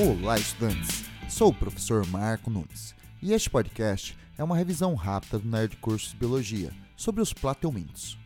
[0.00, 1.06] Olá, estudantes!
[1.28, 6.12] Sou o professor Marco Nunes e este podcast é uma revisão rápida do Nerd Cursos
[6.12, 8.16] de Biologia sobre os plateumintos.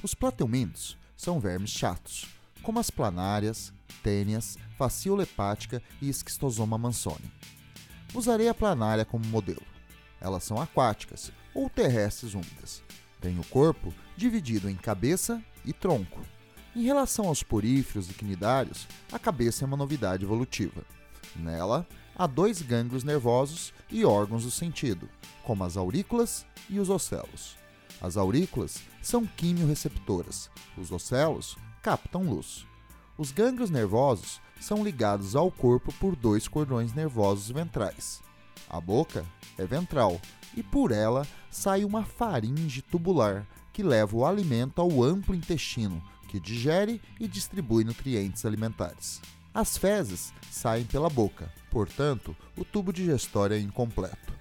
[0.00, 2.28] Os plateumintos são vermes chatos,
[2.62, 7.32] como as planárias, tênias, fasciola hepática e esquistosoma mansoni.
[8.14, 9.66] Usarei a planária como modelo.
[10.20, 12.80] Elas são aquáticas ou terrestres úmidas.
[13.20, 16.20] Têm o corpo dividido em cabeça e tronco.
[16.76, 20.84] Em relação aos poríferos e quinidários, a cabeça é uma novidade evolutiva.
[21.36, 25.08] Nela, há dois gânglios nervosos e órgãos do sentido,
[25.44, 27.56] como as aurículas e os ocelos.
[28.00, 32.66] As aurículas são quimiorreceptoras, os ocelos captam luz.
[33.16, 38.22] Os gânglios nervosos são ligados ao corpo por dois cordões nervosos ventrais.
[38.68, 39.24] A boca
[39.56, 40.20] é ventral
[40.56, 46.38] e por ela sai uma faringe tubular que leva o alimento ao amplo intestino, que
[46.38, 49.20] digere e distribui nutrientes alimentares.
[49.58, 54.32] As fezes saem pela boca, portanto, o tubo digestório é incompleto.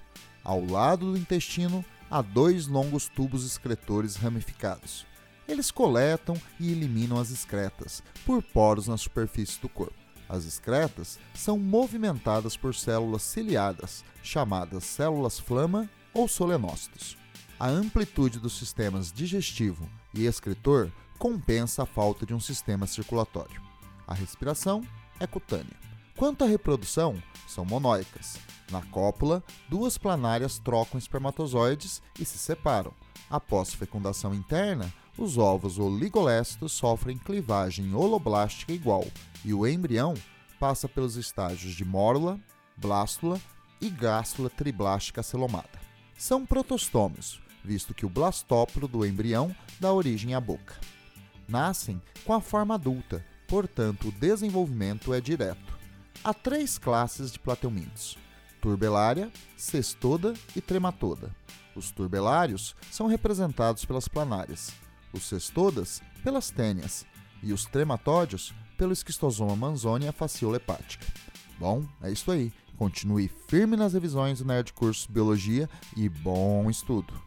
[0.43, 5.07] Ao lado do intestino há dois longos tubos excretores ramificados.
[5.47, 9.97] Eles coletam e eliminam as excretas por poros na superfície do corpo.
[10.29, 17.17] As excretas são movimentadas por células ciliadas, chamadas células flama ou solenócitos.
[17.59, 23.65] A amplitude dos sistemas digestivo e excretor compensa a falta de um sistema circulatório.
[24.07, 24.83] A respiração
[25.19, 25.77] é cutânea.
[26.15, 28.39] Quanto à reprodução, são monóicas.
[28.71, 32.91] Na cópula, duas planárias trocam espermatozoides e se separam.
[33.29, 39.05] Após fecundação interna, os ovos oligolésticos sofrem clivagem holoblástica igual
[39.43, 40.13] e o embrião
[40.59, 42.39] passa pelos estágios de mórula,
[42.75, 43.39] blástula
[43.79, 45.79] e gástula triblástica celomada.
[46.17, 50.75] São protostômios, visto que o blastóporo do embrião dá origem à boca.
[51.47, 55.77] Nascem com a forma adulta, portanto o desenvolvimento é direto.
[56.23, 58.17] Há três classes de plateumintos:
[58.61, 61.35] turbelária, cestoda e trematoda.
[61.75, 64.71] Os turbelários são representados pelas planárias,
[65.13, 67.05] os cestodas pelas tênias
[67.43, 69.73] e os trematódios pelo esquistosoma
[70.11, 71.05] fasciola hepática.
[71.59, 72.51] Bom, é isso aí.
[72.77, 77.26] Continue firme nas revisões do Nerd Curso Biologia e bom estudo!